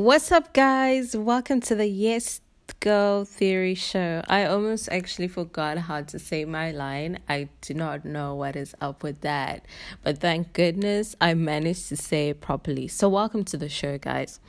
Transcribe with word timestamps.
What's 0.00 0.32
up, 0.32 0.54
guys? 0.54 1.14
Welcome 1.14 1.60
to 1.60 1.74
the 1.74 1.86
Yes 1.86 2.40
Girl 2.80 3.26
Theory 3.26 3.74
Show. 3.74 4.22
I 4.28 4.46
almost 4.46 4.88
actually 4.88 5.28
forgot 5.28 5.76
how 5.76 6.00
to 6.00 6.18
say 6.18 6.46
my 6.46 6.70
line. 6.70 7.18
I 7.28 7.50
do 7.60 7.74
not 7.74 8.06
know 8.06 8.34
what 8.34 8.56
is 8.56 8.74
up 8.80 9.02
with 9.02 9.20
that, 9.20 9.66
but 10.02 10.16
thank 10.16 10.54
goodness 10.54 11.16
I 11.20 11.34
managed 11.34 11.90
to 11.90 11.98
say 11.98 12.30
it 12.30 12.40
properly. 12.40 12.88
So, 12.88 13.10
welcome 13.10 13.44
to 13.44 13.58
the 13.58 13.68
show, 13.68 13.98
guys. 13.98 14.40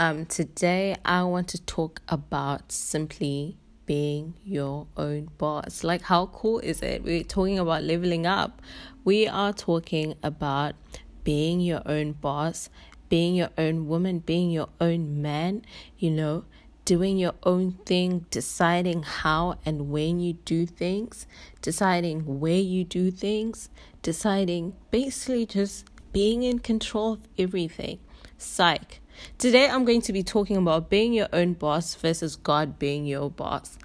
Um, 0.00 0.26
today 0.26 0.96
I 1.04 1.22
want 1.22 1.46
to 1.50 1.62
talk 1.62 2.02
about 2.08 2.72
simply 2.72 3.56
being 3.86 4.34
your 4.44 4.88
own 4.96 5.28
boss. 5.38 5.84
Like, 5.84 6.02
how 6.02 6.26
cool 6.26 6.58
is 6.58 6.82
it? 6.82 7.04
We're 7.04 7.22
talking 7.22 7.60
about 7.60 7.84
leveling 7.84 8.26
up. 8.26 8.60
We 9.04 9.28
are 9.28 9.52
talking 9.52 10.16
about 10.24 10.74
being 11.22 11.60
your 11.60 11.82
own 11.86 12.12
boss 12.12 12.70
being 13.08 13.34
your 13.34 13.50
own 13.56 13.88
woman, 13.88 14.20
being 14.20 14.50
your 14.50 14.68
own 14.80 15.20
man, 15.20 15.62
you 15.98 16.10
know, 16.10 16.44
doing 16.84 17.18
your 17.18 17.34
own 17.42 17.72
thing, 17.84 18.24
deciding 18.30 19.02
how 19.02 19.58
and 19.66 19.90
when 19.90 20.20
you 20.20 20.32
do 20.32 20.64
things, 20.64 21.26
deciding 21.60 22.40
where 22.40 22.60
you 22.60 22.82
do 22.82 23.10
things, 23.10 23.68
deciding 24.00 24.74
basically 24.90 25.44
just 25.44 25.84
being 26.12 26.42
in 26.42 26.58
control 26.58 27.12
of 27.12 27.20
everything. 27.36 27.98
Psych. 28.38 29.00
Today, 29.36 29.68
I'm 29.68 29.84
going 29.84 30.00
to 30.02 30.12
be 30.12 30.22
talking 30.22 30.56
about 30.56 30.88
being 30.88 31.12
your 31.12 31.28
own 31.32 31.54
boss 31.54 31.94
versus 31.94 32.36
God 32.36 32.78
being 32.78 33.04
your 33.04 33.30
boss. 33.30 33.76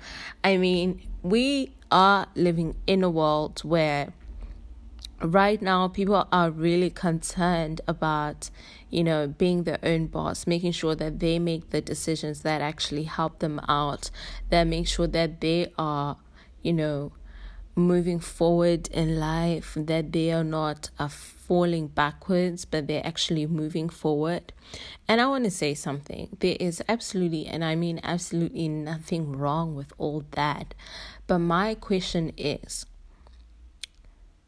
I 0.43 0.57
mean, 0.57 1.01
we 1.23 1.73
are 1.91 2.27
living 2.35 2.75
in 2.87 3.03
a 3.03 3.09
world 3.09 3.59
where 3.65 4.13
right 5.21 5.61
now 5.61 5.87
people 5.87 6.27
are 6.31 6.51
really 6.51 6.89
concerned 6.89 7.79
about 7.87 8.49
you 8.89 9.03
know 9.03 9.27
being 9.27 9.63
their 9.63 9.79
own 9.83 10.07
boss 10.07 10.45
making 10.45 10.71
sure 10.71 10.95
that 10.95 11.19
they 11.19 11.39
make 11.39 11.69
the 11.69 11.81
decisions 11.81 12.41
that 12.41 12.61
actually 12.61 13.03
help 13.03 13.39
them 13.39 13.59
out 13.67 14.09
that 14.49 14.65
make 14.65 14.87
sure 14.87 15.07
that 15.07 15.39
they 15.39 15.71
are 15.77 16.17
you 16.61 16.73
know 16.73 17.11
moving 17.75 18.19
forward 18.19 18.87
in 18.89 19.19
life 19.19 19.73
that 19.75 20.11
they 20.11 20.31
are 20.31 20.43
not 20.43 20.89
uh, 20.99 21.07
falling 21.07 21.87
backwards 21.87 22.65
but 22.65 22.87
they're 22.87 23.05
actually 23.05 23.47
moving 23.47 23.89
forward. 23.89 24.53
And 25.07 25.19
i 25.19 25.27
want 25.27 25.43
to 25.45 25.51
say 25.51 25.73
something. 25.73 26.29
There 26.39 26.57
is 26.59 26.83
absolutely 26.87 27.47
and 27.47 27.63
i 27.65 27.75
mean 27.75 27.99
absolutely 28.03 28.67
nothing 28.67 29.31
wrong 29.31 29.75
with 29.75 29.91
all 29.97 30.23
that. 30.31 30.73
But 31.25 31.39
my 31.39 31.73
question 31.73 32.31
is 32.37 32.85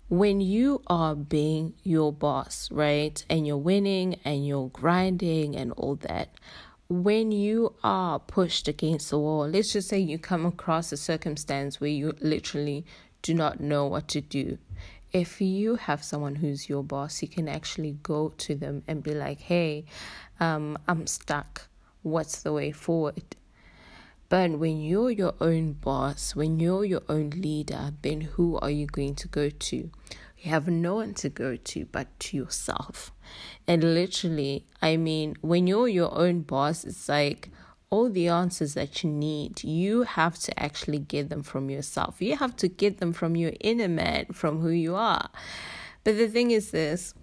when 0.08 0.40
you 0.40 0.82
are 0.88 1.16
being 1.16 1.74
your 1.84 2.14
boss, 2.14 2.70
right, 2.72 3.24
and 3.30 3.48
you're 3.48 3.58
winning 3.58 4.20
and 4.24 4.46
you're 4.46 4.70
grinding 4.70 5.56
and 5.56 5.72
all 5.74 5.96
that, 5.96 6.30
when 6.88 7.32
you 7.32 7.74
are 7.84 8.20
pushed 8.20 8.68
against 8.68 9.10
the 9.10 9.18
wall, 9.18 9.48
let's 9.48 9.74
just 9.74 9.90
say 9.90 9.98
you 9.98 10.20
come 10.20 10.46
across 10.46 10.92
a 10.92 10.98
circumstance 10.98 11.82
where 11.82 11.90
you 11.90 12.14
literally 12.22 12.86
do 13.24 13.34
not 13.34 13.60
know 13.60 13.88
what 13.88 14.08
to 14.10 14.22
do. 14.22 14.60
If 15.12 15.42
you 15.42 15.76
have 15.76 16.04
someone 16.04 16.36
who's 16.36 16.70
your 16.70 16.84
boss, 16.84 17.24
you 17.24 17.28
can 17.28 17.48
actually 17.48 17.98
go 18.04 18.34
to 18.38 18.54
them 18.54 18.84
and 18.88 19.02
be 19.02 19.16
like, 19.16 19.40
hey, 19.40 19.86
um, 20.40 20.78
I'm 20.88 21.08
stuck. 21.08 21.68
What's 22.04 22.44
the 22.44 22.54
way 22.54 22.72
forward? 22.72 23.36
But 24.36 24.60
when 24.60 24.82
you're 24.82 25.12
your 25.12 25.34
own 25.40 25.72
boss, 25.72 26.36
when 26.36 26.60
you're 26.60 26.84
your 26.84 27.04
own 27.08 27.30
leader, 27.30 27.94
then 28.02 28.20
who 28.20 28.58
are 28.58 28.70
you 28.70 28.86
going 28.86 29.16
to 29.16 29.30
go 29.30 29.50
to? 29.50 29.78
You 29.78 30.52
have 30.52 30.68
no 30.68 30.96
one 30.96 31.14
to 31.14 31.30
go 31.30 31.56
to 31.56 31.86
but 31.86 32.20
to 32.20 32.36
yourself. 32.36 33.14
And 33.66 33.82
literally, 33.96 34.66
I 34.82 34.98
mean, 34.98 35.38
when 35.40 35.68
you're 35.68 35.88
your 35.88 36.14
own 36.14 36.42
boss, 36.42 36.84
it's 36.84 37.08
like 37.08 37.50
all 37.90 38.10
the 38.10 38.28
answers 38.28 38.74
that 38.74 39.06
you 39.06 39.10
need, 39.10 39.64
you 39.64 40.04
have 40.04 40.38
to 40.40 40.60
actually 40.60 41.00
get 41.00 41.30
them 41.30 41.42
from 41.42 41.70
yourself. 41.70 42.22
You 42.22 42.36
have 42.36 42.58
to 42.58 42.68
get 42.68 42.98
them 42.98 43.14
from 43.14 43.38
your 43.38 43.54
inner 43.62 43.88
man, 43.88 44.26
from 44.34 44.60
who 44.60 44.68
you 44.70 44.96
are. 44.96 45.30
But 46.04 46.18
the 46.18 46.28
thing 46.28 46.52
is 46.52 46.72
this 46.72 47.14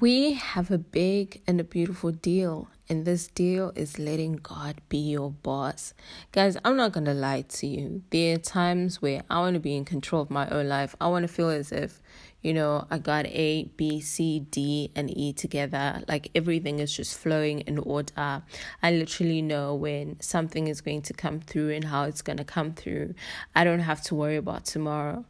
we 0.00 0.34
have 0.34 0.70
a 0.70 0.76
big 0.76 1.40
and 1.46 1.58
a 1.58 1.64
beautiful 1.64 2.10
deal 2.10 2.68
and 2.88 3.04
this 3.04 3.26
deal 3.28 3.72
is 3.74 3.98
letting 3.98 4.36
God 4.36 4.80
be 4.88 4.98
your 4.98 5.30
boss. 5.30 5.94
Guys, 6.32 6.56
I'm 6.64 6.76
not 6.76 6.92
going 6.92 7.06
to 7.06 7.14
lie 7.14 7.42
to 7.42 7.66
you. 7.66 8.02
There 8.10 8.34
are 8.34 8.38
times 8.38 9.00
where 9.00 9.22
I 9.30 9.38
want 9.40 9.54
to 9.54 9.60
be 9.60 9.76
in 9.76 9.84
control 9.84 10.22
of 10.22 10.30
my 10.30 10.48
own 10.48 10.68
life. 10.68 10.94
I 11.00 11.08
want 11.08 11.22
to 11.22 11.28
feel 11.28 11.48
as 11.48 11.72
if, 11.72 12.02
you 12.42 12.52
know, 12.52 12.86
I 12.90 12.98
got 12.98 13.26
A, 13.26 13.64
B, 13.76 14.00
C, 14.00 14.40
D, 14.40 14.90
and 14.96 15.16
E 15.16 15.32
together. 15.32 16.02
Like 16.08 16.30
everything 16.34 16.80
is 16.80 16.94
just 16.94 17.16
flowing 17.16 17.60
in 17.60 17.78
order. 17.78 18.42
I 18.82 18.90
literally 18.90 19.42
know 19.42 19.74
when 19.74 20.20
something 20.20 20.66
is 20.66 20.80
going 20.80 21.02
to 21.02 21.12
come 21.12 21.40
through 21.40 21.70
and 21.70 21.84
how 21.84 22.04
it's 22.04 22.22
going 22.22 22.38
to 22.38 22.44
come 22.44 22.72
through. 22.72 23.14
I 23.54 23.64
don't 23.64 23.80
have 23.80 24.02
to 24.02 24.14
worry 24.14 24.36
about 24.36 24.64
tomorrow. 24.64 25.24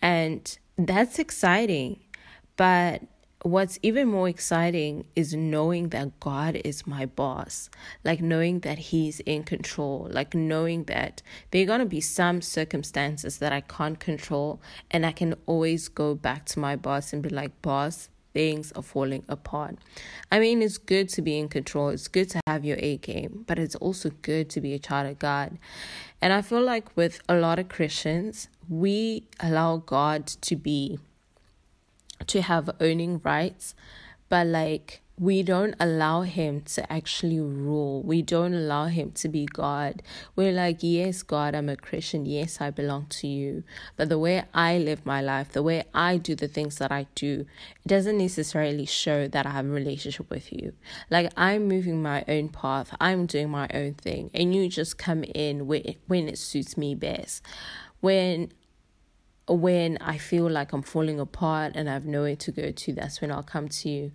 And 0.00 0.58
that's 0.76 1.18
exciting. 1.18 2.00
But 2.56 3.02
what's 3.42 3.78
even 3.82 4.08
more 4.08 4.28
exciting 4.28 5.04
is 5.14 5.34
knowing 5.34 5.90
that 5.90 6.18
God 6.20 6.60
is 6.64 6.86
my 6.86 7.06
boss, 7.06 7.70
like 8.04 8.20
knowing 8.20 8.60
that 8.60 8.78
He's 8.78 9.20
in 9.20 9.44
control, 9.44 10.08
like 10.10 10.34
knowing 10.34 10.84
that 10.84 11.22
there 11.50 11.62
are 11.62 11.66
going 11.66 11.80
to 11.80 11.86
be 11.86 12.00
some 12.00 12.40
circumstances 12.40 13.38
that 13.38 13.52
I 13.52 13.60
can't 13.60 14.00
control, 14.00 14.60
and 14.90 15.06
I 15.06 15.12
can 15.12 15.34
always 15.46 15.88
go 15.88 16.14
back 16.14 16.46
to 16.46 16.58
my 16.58 16.76
boss 16.76 17.12
and 17.12 17.22
be 17.22 17.28
like, 17.28 17.62
Boss, 17.62 18.08
things 18.34 18.72
are 18.72 18.82
falling 18.82 19.24
apart. 19.28 19.76
I 20.30 20.38
mean, 20.38 20.62
it's 20.62 20.78
good 20.78 21.08
to 21.10 21.22
be 21.22 21.38
in 21.38 21.48
control, 21.48 21.90
it's 21.90 22.08
good 22.08 22.30
to 22.30 22.40
have 22.46 22.64
your 22.64 22.78
A 22.80 22.96
game, 22.98 23.44
but 23.46 23.58
it's 23.58 23.76
also 23.76 24.10
good 24.22 24.50
to 24.50 24.60
be 24.60 24.74
a 24.74 24.78
child 24.78 25.10
of 25.10 25.18
God. 25.18 25.58
And 26.20 26.32
I 26.32 26.42
feel 26.42 26.62
like 26.62 26.96
with 26.96 27.20
a 27.28 27.36
lot 27.36 27.58
of 27.58 27.68
Christians, 27.68 28.48
we 28.68 29.24
allow 29.40 29.78
God 29.78 30.26
to 30.26 30.56
be 30.56 30.98
to 32.26 32.42
have 32.42 32.70
owning 32.80 33.20
rights, 33.22 33.74
but 34.28 34.46
like 34.46 35.02
we 35.18 35.42
don't 35.42 35.74
allow 35.80 36.22
him 36.22 36.60
to 36.60 36.92
actually 36.92 37.40
rule. 37.40 38.02
We 38.02 38.22
don't 38.22 38.54
allow 38.54 38.86
him 38.86 39.10
to 39.12 39.28
be 39.28 39.46
God. 39.46 40.02
We're 40.36 40.52
like, 40.52 40.78
yes, 40.80 41.22
God, 41.22 41.54
I'm 41.54 41.68
a 41.68 41.76
Christian. 41.76 42.24
Yes, 42.24 42.60
I 42.60 42.70
belong 42.70 43.06
to 43.06 43.26
you. 43.26 43.64
But 43.96 44.10
the 44.10 44.18
way 44.18 44.44
I 44.54 44.78
live 44.78 45.04
my 45.04 45.20
life, 45.20 45.52
the 45.52 45.62
way 45.62 45.84
I 45.92 46.18
do 46.18 46.36
the 46.36 46.46
things 46.46 46.78
that 46.78 46.92
I 46.92 47.08
do, 47.16 47.46
it 47.84 47.88
doesn't 47.88 48.16
necessarily 48.16 48.86
show 48.86 49.26
that 49.26 49.44
I 49.44 49.50
have 49.50 49.66
a 49.66 49.70
relationship 49.70 50.30
with 50.30 50.52
you. 50.52 50.74
Like 51.10 51.32
I'm 51.36 51.66
moving 51.66 52.00
my 52.00 52.24
own 52.28 52.50
path. 52.50 52.94
I'm 53.00 53.26
doing 53.26 53.50
my 53.50 53.68
own 53.74 53.94
thing. 53.94 54.30
And 54.32 54.54
you 54.54 54.68
just 54.68 54.98
come 54.98 55.24
in 55.24 55.66
when 55.66 56.28
it 56.28 56.38
suits 56.38 56.76
me 56.76 56.94
best. 56.94 57.42
When 58.00 58.52
when 59.48 59.98
I 59.98 60.18
feel 60.18 60.48
like 60.50 60.72
I'm 60.72 60.82
falling 60.82 61.18
apart 61.20 61.72
and 61.74 61.88
I 61.88 61.92
have 61.94 62.04
nowhere 62.04 62.36
to 62.36 62.52
go 62.52 62.70
to, 62.70 62.92
that's 62.92 63.20
when 63.20 63.30
I'll 63.30 63.42
come 63.42 63.68
to 63.68 63.88
you. 63.88 64.12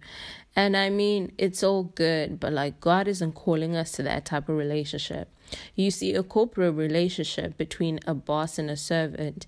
And 0.56 0.78
I 0.78 0.90
mean, 0.90 1.32
it's 1.38 1.64
all 1.64 1.84
good, 1.84 2.40
but 2.40 2.54
like 2.54 2.80
God 2.80 3.08
isn't 3.08 3.34
calling 3.34 3.76
us 3.76 3.92
to 3.94 4.04
that 4.04 4.26
type 4.26 4.50
of 4.50 4.58
relationship. 4.58 5.30
You 5.76 5.92
see, 5.92 6.14
a 6.14 6.24
corporate 6.24 6.76
relationship 6.76 7.58
between 7.58 8.00
a 8.08 8.14
boss 8.14 8.58
and 8.58 8.70
a 8.70 8.78
servant, 8.78 9.46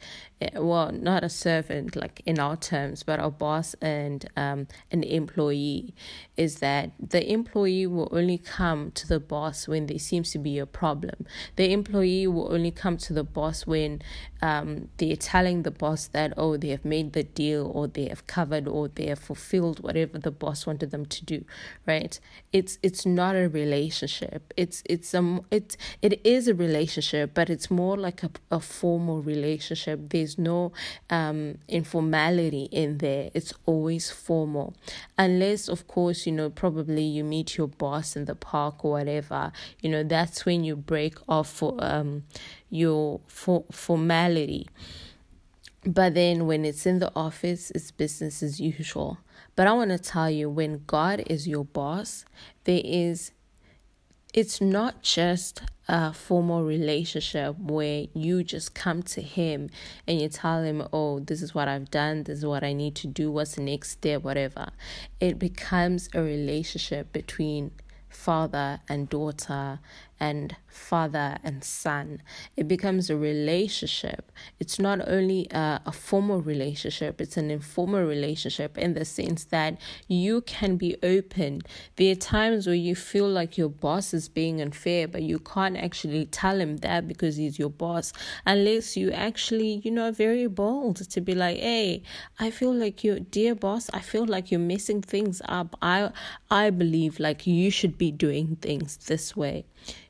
well, 0.53 0.91
not 0.91 1.23
a 1.23 1.29
servant 1.29 1.95
like 1.95 2.21
in 2.25 2.39
our 2.39 2.57
terms, 2.57 3.03
but 3.03 3.19
a 3.19 3.29
boss 3.29 3.73
and 3.81 4.29
um, 4.35 4.67
an 4.91 5.03
employee, 5.03 5.93
is 6.35 6.55
that 6.59 6.91
the 6.99 7.31
employee 7.31 7.87
will 7.87 8.09
only 8.11 8.37
come 8.37 8.91
to 8.91 9.07
the 9.07 9.19
boss 9.19 9.67
when 9.67 9.85
there 9.87 9.99
seems 9.99 10.31
to 10.31 10.39
be 10.39 10.59
a 10.59 10.65
problem. 10.65 11.25
The 11.55 11.71
employee 11.71 12.27
will 12.27 12.51
only 12.53 12.71
come 12.71 12.97
to 12.97 13.13
the 13.13 13.23
boss 13.23 13.65
when 13.65 14.01
um, 14.41 14.89
they're 14.97 15.15
telling 15.15 15.63
the 15.63 15.71
boss 15.71 16.07
that, 16.07 16.33
oh, 16.35 16.57
they 16.57 16.69
have 16.69 16.83
made 16.83 17.13
the 17.13 17.23
deal 17.23 17.71
or 17.73 17.87
they 17.87 18.07
have 18.07 18.27
covered 18.27 18.67
or 18.67 18.89
they 18.89 19.07
have 19.07 19.19
fulfilled 19.19 19.81
whatever 19.81 20.17
the 20.17 20.31
boss 20.31 20.67
wanted 20.67 20.91
them 20.91 21.05
to 21.05 21.25
do, 21.25 21.45
right? 21.87 22.19
It's 22.51 22.77
it's 22.83 23.05
not 23.05 23.35
a 23.35 23.47
relationship. 23.47 24.53
It's 24.57 24.83
it's 24.85 25.13
a 25.13 25.39
it's 25.49 25.77
it 26.01 26.19
is 26.25 26.47
a 26.47 26.53
relationship, 26.53 27.31
but 27.33 27.49
it's 27.49 27.71
more 27.71 27.97
like 27.97 28.23
a, 28.23 28.31
a 28.51 28.59
formal 28.59 29.21
relationship. 29.21 30.09
There's 30.09 30.24
no 30.37 30.71
um, 31.09 31.59
informality 31.67 32.67
in 32.71 32.97
there. 32.97 33.29
It's 33.33 33.53
always 33.65 34.11
formal. 34.11 34.75
Unless, 35.17 35.67
of 35.67 35.87
course, 35.87 36.25
you 36.25 36.31
know, 36.31 36.49
probably 36.49 37.03
you 37.03 37.23
meet 37.23 37.57
your 37.57 37.67
boss 37.67 38.15
in 38.15 38.25
the 38.25 38.35
park 38.35 38.83
or 38.83 38.91
whatever, 38.91 39.51
you 39.81 39.89
know, 39.89 40.03
that's 40.03 40.45
when 40.45 40.63
you 40.63 40.75
break 40.75 41.15
off 41.27 41.49
for 41.49 41.75
um, 41.79 42.23
your 42.69 43.21
for, 43.27 43.65
formality. 43.71 44.67
But 45.85 46.15
then 46.15 46.47
when 46.47 46.65
it's 46.65 46.85
in 46.87 46.97
the 46.97 47.11
office, 47.15 47.71
it's 47.75 47.91
business 47.91 48.41
as 48.41 48.59
usual. 48.59 49.19
But 49.55 49.67
I 49.67 49.73
want 49.73 49.91
to 49.91 49.99
tell 49.99 50.29
you 50.29 50.49
when 50.49 50.81
God 50.87 51.23
is 51.27 51.47
your 51.47 51.63
boss, 51.63 52.25
there 52.63 52.81
is 52.83 53.31
it's 54.35 54.59
not 54.59 55.01
just 55.01 55.61
a 55.87 56.11
formal 56.11 56.65
relationship 56.65 57.57
where 57.57 58.07
you 58.13 58.43
just 58.43 58.75
come 58.75 59.01
to 59.01 59.21
him 59.21 59.69
and 60.05 60.19
you 60.19 60.27
tell 60.27 60.61
him, 60.61 60.85
oh, 60.91 61.21
this 61.21 61.41
is 61.41 61.55
what 61.55 61.69
I've 61.69 61.89
done, 61.89 62.23
this 62.23 62.39
is 62.39 62.45
what 62.45 62.61
I 62.61 62.73
need 62.73 62.95
to 62.95 63.07
do, 63.07 63.31
what's 63.31 63.55
the 63.55 63.61
next 63.61 63.91
step, 63.91 64.23
whatever. 64.23 64.71
It 65.21 65.39
becomes 65.39 66.09
a 66.13 66.21
relationship 66.21 67.13
between 67.13 67.71
father 68.09 68.81
and 68.89 69.09
daughter 69.09 69.79
and 70.19 70.55
father 70.67 71.37
and 71.43 71.63
son. 71.63 72.21
It 72.55 72.67
becomes 72.67 73.09
a 73.09 73.17
relationship. 73.17 74.31
It's 74.59 74.79
not 74.79 75.07
only 75.07 75.47
a, 75.51 75.81
a, 75.85 75.91
formal 75.91 76.41
relationship, 76.41 77.19
it's 77.19 77.37
an 77.37 77.49
informal 77.49 78.03
relationship 78.03 78.77
in 78.77 78.93
the 78.93 79.05
sense 79.05 79.45
that 79.45 79.77
you 80.07 80.41
can 80.41 80.77
be 80.77 80.95
open. 81.03 81.61
There 81.95 82.11
are 82.11 82.15
times 82.15 82.67
where 82.67 82.75
you 82.75 82.95
feel 82.95 83.27
like 83.27 83.57
your 83.57 83.69
boss 83.69 84.13
is 84.13 84.29
being 84.29 84.61
unfair, 84.61 85.07
but 85.07 85.23
you 85.23 85.39
can't 85.39 85.77
actually 85.77 86.25
tell 86.25 86.59
him 86.59 86.77
that 86.77 87.07
because 87.07 87.37
he's 87.37 87.57
your 87.57 87.69
boss, 87.69 88.13
unless 88.45 88.95
you 88.95 89.11
actually, 89.11 89.81
you 89.83 89.91
know, 89.91 90.11
very 90.11 90.47
bold 90.47 90.97
to 91.09 91.21
be 91.21 91.33
like, 91.33 91.57
hey, 91.57 92.03
I 92.39 92.51
feel 92.51 92.73
like 92.73 93.03
you, 93.03 93.19
dear 93.19 93.55
boss, 93.55 93.89
I 93.93 93.99
feel 93.99 94.25
like 94.25 94.51
you're 94.51 94.59
messing 94.59 95.01
things 95.01 95.41
up. 95.45 95.75
I, 95.81 96.11
I 96.51 96.69
believe 96.69 97.19
like 97.19 97.47
you 97.47 97.71
should 97.71 97.97
be 97.97 98.11
doing 98.11 98.57
things 98.57 98.97
this 98.97 99.35
way 99.35 99.65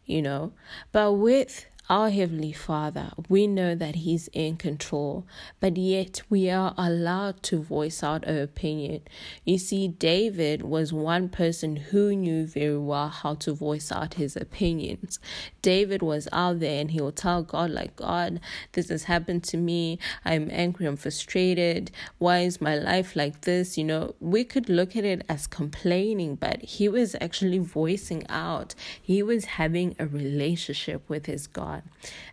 you 0.06 0.22
know. 0.22 0.52
But 0.92 1.14
with 1.14 1.66
our 1.88 2.10
Heavenly 2.10 2.52
Father, 2.52 3.12
we 3.30 3.46
know 3.46 3.76
that 3.76 3.98
He's 3.98 4.28
in 4.30 4.58
control, 4.58 5.28
but 5.60 5.78
yet 5.78 6.24
we 6.32 6.50
are 6.50 6.74
allowed 6.80 7.44
to 7.44 7.62
voice 7.62 8.02
out 8.02 8.28
our 8.28 8.42
opinion. 8.42 9.02
You 9.44 9.60
see, 9.60 9.88
David 9.88 10.64
was 10.64 10.92
one 10.92 11.30
person 11.30 11.76
who 11.76 12.16
knew 12.16 12.48
very 12.48 12.80
well 12.80 13.10
how 13.10 13.36
to 13.36 13.54
voice 13.54 13.92
out 13.92 14.16
his 14.16 14.36
opinions. 14.36 15.20
David 15.62 16.02
was 16.02 16.28
out 16.32 16.60
there 16.60 16.82
and 16.82 16.90
he 16.90 17.02
will 17.02 17.12
tell 17.12 17.44
God, 17.44 17.70
like, 17.70 17.96
God, 17.96 18.40
this 18.72 18.90
has 18.90 19.04
happened 19.04 19.44
to 19.46 19.58
me. 19.58 20.00
I'm 20.24 20.50
angry, 20.52 20.88
I'm 20.88 20.98
frustrated. 20.98 21.92
Why 22.18 22.40
is 22.40 22.60
my 22.60 22.76
life 22.76 23.16
like 23.16 23.42
this? 23.42 23.78
You 23.78 23.84
know, 23.84 24.16
we 24.20 24.44
could 24.44 24.70
look 24.70 24.96
at 24.96 25.06
it 25.06 25.24
as 25.30 25.46
complaining, 25.46 26.34
but 26.36 26.64
he 26.64 26.90
was 26.90 27.16
actually 27.22 27.60
voicing 27.60 28.26
out, 28.28 28.74
he 29.00 29.22
was 29.22 29.46
having 29.46 29.96
a 30.00 30.08
relationship 30.08 31.08
with 31.08 31.28
his 31.28 31.46
God. 31.46 31.75
God. 31.76 31.84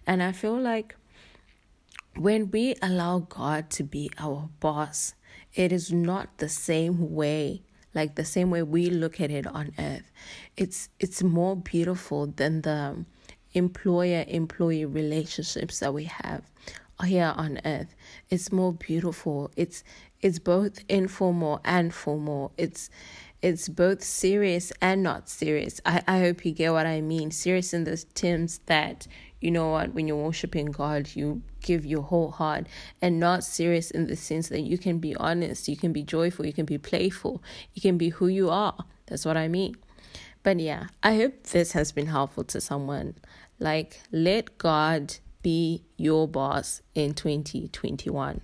And 0.06 0.22
I 0.22 0.32
feel 0.32 0.58
like 0.58 0.96
when 2.16 2.50
we 2.50 2.74
allow 2.82 3.20
God 3.20 3.70
to 3.70 3.82
be 3.82 4.10
our 4.18 4.48
boss, 4.60 5.14
it 5.54 5.72
is 5.72 5.92
not 5.92 6.38
the 6.38 6.48
same 6.48 7.12
way 7.14 7.62
like 7.94 8.14
the 8.14 8.24
same 8.24 8.50
way 8.50 8.62
we 8.62 8.88
look 8.88 9.20
at 9.20 9.30
it 9.30 9.46
on 9.46 9.70
earth 9.78 10.10
it's 10.56 10.88
it's 10.98 11.22
more 11.22 11.54
beautiful 11.54 12.26
than 12.26 12.62
the 12.62 13.04
employer 13.52 14.24
employee 14.28 14.86
relationships 14.86 15.80
that 15.80 15.92
we 15.92 16.04
have 16.04 16.42
here 17.04 17.34
on 17.36 17.60
earth 17.66 17.94
it's 18.30 18.50
more 18.50 18.72
beautiful 18.72 19.50
it's 19.56 19.84
it's 20.22 20.38
both 20.38 20.82
informal 20.88 21.60
and 21.64 21.92
formal 21.92 22.50
it's 22.56 22.88
it's 23.42 23.68
both 23.68 24.02
serious 24.04 24.72
and 24.80 25.02
not 25.02 25.28
serious. 25.28 25.80
I, 25.84 26.02
I 26.06 26.20
hope 26.20 26.46
you 26.46 26.52
get 26.52 26.72
what 26.72 26.86
I 26.86 27.00
mean. 27.00 27.32
Serious 27.32 27.74
in 27.74 27.82
the 27.82 27.96
terms 28.14 28.60
that, 28.66 29.08
you 29.42 29.50
know 29.50 29.70
what, 29.70 29.94
when 29.94 30.06
you're 30.06 30.16
worshiping 30.16 30.66
God, 30.66 31.10
you 31.14 31.42
give 31.62 31.84
your 31.84 32.02
whole 32.02 32.30
heart, 32.30 32.66
and 33.00 33.18
not 33.18 33.44
serious 33.44 33.90
in 33.90 34.06
the 34.06 34.16
sense 34.16 34.48
that 34.48 34.60
you 34.60 34.78
can 34.78 34.98
be 34.98 35.14
honest, 35.16 35.68
you 35.68 35.76
can 35.76 35.92
be 35.92 36.02
joyful, 36.02 36.46
you 36.46 36.52
can 36.52 36.66
be 36.66 36.78
playful, 36.78 37.42
you 37.74 37.82
can 37.82 37.98
be 37.98 38.10
who 38.10 38.28
you 38.28 38.50
are. 38.50 38.84
That's 39.06 39.24
what 39.24 39.36
I 39.36 39.48
mean. 39.48 39.76
But 40.42 40.60
yeah, 40.60 40.86
I 41.02 41.16
hope 41.16 41.44
this 41.44 41.72
has 41.72 41.92
been 41.92 42.06
helpful 42.06 42.44
to 42.44 42.60
someone. 42.60 43.14
Like, 43.58 44.00
let 44.10 44.58
God 44.58 45.16
be 45.42 45.84
your 45.96 46.26
boss 46.26 46.82
in 46.94 47.14
2021. 47.14 48.40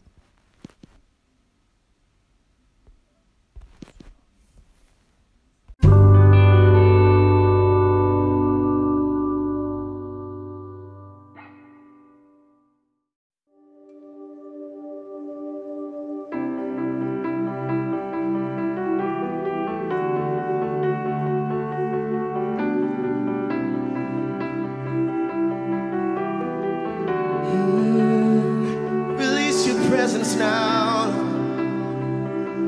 now. 30.38 31.10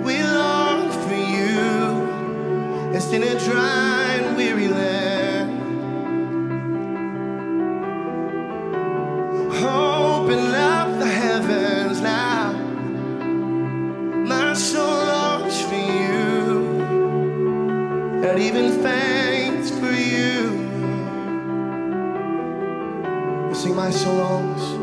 We 0.05 0.23
long 0.23 0.91
for 0.91 1.15
you, 1.15 2.95
as 2.97 3.13
in 3.13 3.23
a 3.23 3.39
dry 3.39 4.15
and 4.19 4.37
weary 4.37 4.69
land. 4.69 5.51
Open 9.63 10.55
up 10.55 10.99
the 10.99 11.07
heavens 11.07 12.01
now. 12.01 12.53
My 14.27 14.55
soul 14.55 15.05
longs 15.13 15.61
for 15.63 15.75
you, 15.75 16.81
and 18.27 18.39
even 18.39 18.83
faints 18.83 19.71
for 19.71 19.93
you. 19.93 20.41
Sing 23.55 23.75
my 23.77 23.91
songs. 23.91 24.63
longs. 24.63 24.80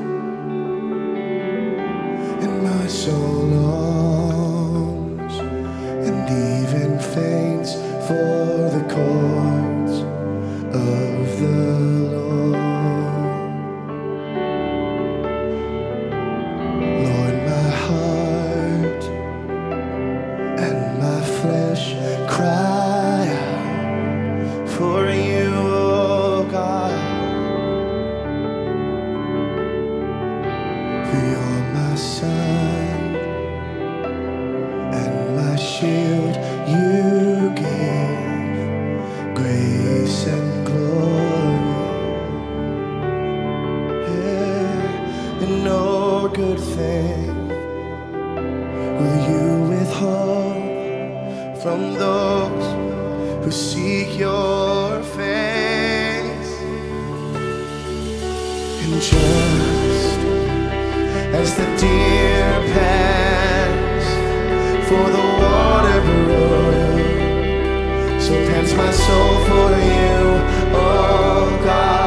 and 6.83 7.01
faints 7.03 7.73
for 8.07 8.69
the 8.75 8.83
courts 8.95 9.95
of 10.75 11.39
the 11.41 11.57
Lord. 12.13 12.57
Lord, 17.05 17.37
my 17.51 17.69
heart 17.85 19.03
and 20.65 20.79
my 21.01 21.21
flesh 21.39 21.85
cry 22.33 23.27
out 23.43 24.69
for 24.69 25.09
you, 25.09 25.49
oh 25.55 26.47
God. 26.51 26.93
You're 31.11 31.63
my 31.73 31.95
son. 31.95 32.86
who 53.47 53.53
seek 53.53 54.19
your 54.19 55.01
face. 55.03 56.51
And 58.83 59.01
just 59.01 60.19
as 61.39 61.55
the 61.55 61.65
deer 61.79 62.51
pants 62.73 64.07
for 64.89 65.05
the 65.15 65.25
water 65.41 65.99
brook, 66.25 66.99
so 68.19 68.33
pants 68.47 68.73
my 68.73 68.91
soul 68.91 69.35
for 69.47 69.69
you, 69.91 70.17
oh 70.75 71.61
God. 71.63 72.06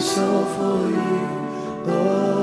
myself 0.00 0.56
for 0.56 0.88
you, 0.88 1.84
God. 1.84 2.39